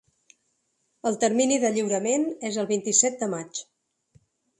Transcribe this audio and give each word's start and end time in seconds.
El 1.09 1.17
termini 1.23 1.59
de 1.63 1.69
lliurament 1.75 2.25
és 2.49 2.57
el 2.63 2.71
vint-i-set 2.71 3.21
de 3.21 3.29
maig. 3.35 3.61